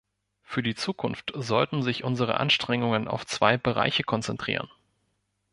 [0.41, 4.67] Für die Zukunft sollten sich unsere Anstrengungen auf zwei Bereiche konzentrieren.